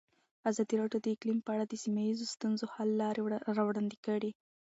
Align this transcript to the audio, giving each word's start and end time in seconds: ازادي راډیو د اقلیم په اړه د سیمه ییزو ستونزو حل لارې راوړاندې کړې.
ازادي 0.49 0.75
راډیو 0.81 0.99
د 1.01 1.07
اقلیم 1.15 1.39
په 1.45 1.51
اړه 1.55 1.65
د 1.67 1.73
سیمه 1.83 2.01
ییزو 2.07 2.25
ستونزو 2.35 2.65
حل 2.75 2.89
لارې 3.01 3.21
راوړاندې 3.57 3.97
کړې. 4.05 4.31